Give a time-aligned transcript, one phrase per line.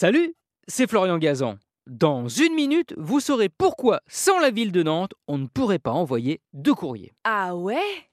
[0.00, 0.36] Salut,
[0.68, 1.56] c'est Florian Gazan.
[1.88, 5.90] Dans une minute, vous saurez pourquoi, sans la ville de Nantes, on ne pourrait pas
[5.90, 7.12] envoyer de courrier.
[7.24, 8.06] Ah ouais?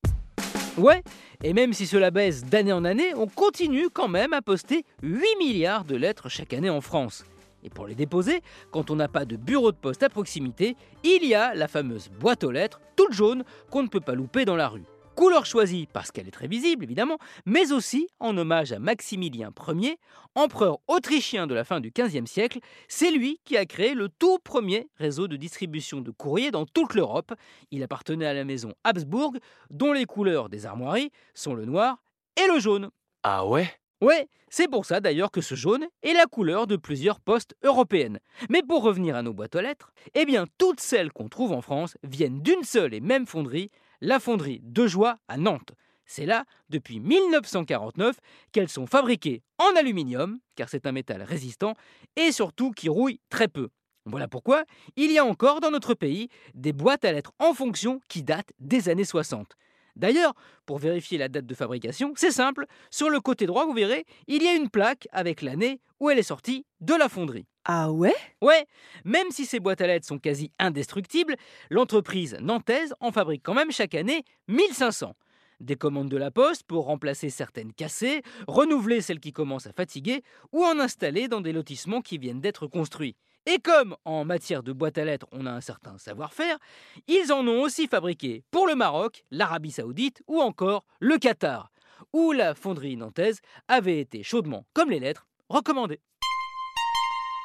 [0.80, 1.04] Ouais,
[1.44, 5.38] et même si cela baisse d'année en année, on continue quand même à poster 8
[5.38, 7.24] milliards de lettres chaque année en France.
[7.62, 8.42] Et pour les déposer,
[8.72, 12.10] quand on n'a pas de bureau de poste à proximité, il y a la fameuse
[12.20, 14.86] boîte aux lettres, toute jaune, qu'on ne peut pas louper dans la rue.
[15.16, 19.98] Couleur choisie parce qu'elle est très visible, évidemment, mais aussi en hommage à Maximilien Ier,
[20.36, 22.60] empereur autrichien de la fin du XVe siècle.
[22.90, 26.96] C'est lui qui a créé le tout premier réseau de distribution de courrier dans toute
[26.96, 27.34] l'Europe.
[27.72, 29.34] Il appartenait à la maison Habsbourg,
[29.70, 32.04] dont les couleurs des armoiries sont le noir
[32.36, 32.90] et le jaune.
[33.24, 33.72] Ah ouais?
[34.02, 38.20] Ouais, c'est pour ça d'ailleurs que ce jaune est la couleur de plusieurs postes européennes.
[38.50, 41.62] Mais pour revenir à nos boîtes aux lettres, eh bien toutes celles qu'on trouve en
[41.62, 43.72] France viennent d'une seule et même fonderie,
[44.06, 45.74] la fonderie de Joie à Nantes.
[46.06, 48.16] C'est là, depuis 1949,
[48.52, 51.74] qu'elles sont fabriquées en aluminium, car c'est un métal résistant,
[52.16, 53.70] et surtout qui rouille très peu.
[54.06, 58.00] Voilà pourquoi il y a encore dans notre pays des boîtes à lettres en fonction
[58.08, 59.56] qui datent des années 60.
[59.96, 60.34] D'ailleurs,
[60.66, 64.44] pour vérifier la date de fabrication, c'est simple, sur le côté droit, vous verrez, il
[64.44, 67.48] y a une plaque avec l'année où elle est sortie de la fonderie.
[67.64, 68.14] Ah ouais?
[68.42, 68.66] Ouais,
[69.06, 71.36] même si ces boîtes à lettres sont quasi indestructibles,
[71.70, 75.16] l'entreprise nantaise en fabrique quand même chaque année 1500.
[75.60, 80.24] Des commandes de la poste pour remplacer certaines cassées, renouveler celles qui commencent à fatiguer
[80.52, 83.16] ou en installer dans des lotissements qui viennent d'être construits.
[83.46, 86.58] Et comme en matière de boîte à lettres on a un certain savoir-faire,
[87.08, 91.72] ils en ont aussi fabriqué pour le Maroc, l'Arabie saoudite ou encore le Qatar,
[92.12, 96.02] où la fonderie nantaise avait été chaudement, comme les lettres, recommandée.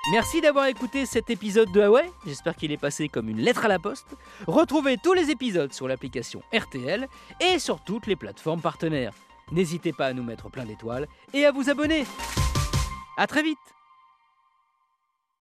[0.09, 3.69] Merci d'avoir écouté cet épisode de Huawei, j'espère qu'il est passé comme une lettre à
[3.69, 4.17] la poste.
[4.47, 7.07] Retrouvez tous les épisodes sur l'application RTL
[7.39, 9.12] et sur toutes les plateformes partenaires.
[9.53, 12.07] N'hésitez pas à nous mettre plein d'étoiles et à vous abonner.
[13.19, 13.59] A très vite